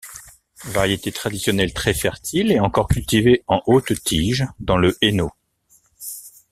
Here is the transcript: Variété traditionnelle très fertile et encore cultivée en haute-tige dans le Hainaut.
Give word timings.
Variété 0.65 1.11
traditionnelle 1.11 1.75
très 1.75 1.93
fertile 1.93 2.51
et 2.51 2.59
encore 2.59 2.87
cultivée 2.87 3.43
en 3.45 3.61
haute-tige 3.67 4.47
dans 4.59 4.77
le 4.77 4.97
Hainaut. 5.03 5.33